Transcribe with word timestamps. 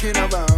talking 0.00 0.16
about. 0.16 0.49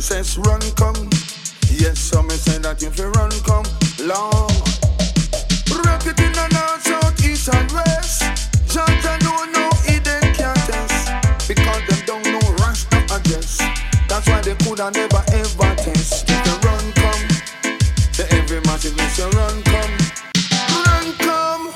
Princess, 0.00 0.38
run, 0.38 0.62
come. 0.80 1.10
Yes, 1.68 1.98
some 1.98 2.26
may 2.26 2.40
say 2.40 2.56
that 2.56 2.82
if 2.82 2.96
you 2.96 3.12
run, 3.20 3.28
come. 3.44 3.68
Lord. 4.00 4.48
Rock 5.84 6.08
it 6.08 6.16
in 6.16 6.32
the 6.32 6.48
north, 6.56 6.80
south, 6.88 7.20
east, 7.20 7.52
and 7.52 7.70
west. 7.70 8.24
Don't 8.72 9.52
know 9.52 9.68
hidden 9.84 10.24
can't. 10.32 10.56
Because 11.44 11.84
them 11.84 12.00
don't 12.08 12.24
know 12.32 12.40
Rasta 12.64 12.96
address. 13.12 13.60
That's 14.08 14.26
why 14.26 14.40
they 14.40 14.54
coulda 14.64 14.90
never 14.90 15.20
ever 15.36 15.74
test. 15.76 16.24
If 16.32 16.46
you 16.48 16.56
run, 16.64 16.92
come. 16.96 17.24
To 18.16 18.22
every 18.40 18.64
massive 18.64 18.96
Mr. 18.96 19.28
run, 19.36 19.60
come. 19.68 19.94
Run, 20.80 21.12
come. 21.20 21.74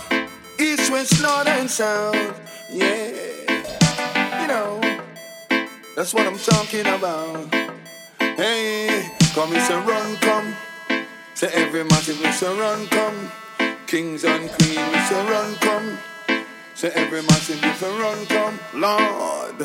East, 0.58 0.90
west, 0.90 1.20
north, 1.20 1.46
and 1.46 1.68
south. 1.68 2.40
Yeah. 2.72 4.40
You 4.40 4.48
know. 4.48 4.80
That's 5.94 6.14
what 6.14 6.26
I'm 6.26 6.38
talking 6.38 6.86
about. 6.86 7.83
Hey, 8.36 9.12
come, 9.32 9.52
Mr. 9.52 9.86
Run, 9.86 10.16
come. 10.16 10.56
Say 11.34 11.48
every 11.54 11.84
massive 11.84 12.16
Mr. 12.16 12.58
Run, 12.58 12.88
come. 12.88 13.30
Kings 13.86 14.24
and 14.24 14.50
Queen, 14.50 14.74
Mr. 14.76 15.28
Run, 15.30 15.54
come. 15.56 15.98
Say 16.74 16.90
every 16.96 17.22
massive 17.22 17.58
Mr. 17.60 17.96
Run, 17.96 18.26
come. 18.26 18.58
Lord, 18.74 19.60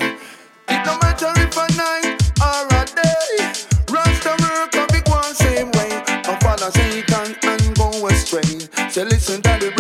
it 0.70 0.86
no 0.86 1.00
matter 1.02 1.34
if 1.38 1.58
a 1.58 1.66
night 1.78 2.22
or 2.40 2.68
a 2.78 2.86
day. 2.86 3.54
Rasta 3.90 4.38
work 4.40 4.76
a 4.76 4.94
big 4.94 5.10
one 5.10 5.34
same 5.34 5.72
way. 5.72 6.04
I 6.08 6.38
follow 6.40 6.70
Satan 6.70 7.36
and 7.42 7.76
go 7.76 8.08
astray. 8.08 8.60
Say 8.92 9.04
listen 9.06 9.42
to 9.42 9.58
the 9.60 9.74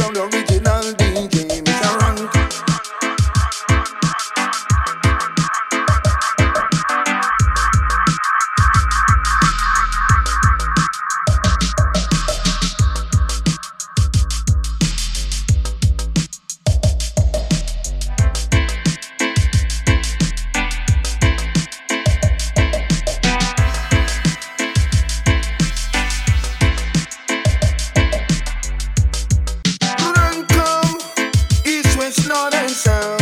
And 32.42 32.72
sound. 32.72 33.19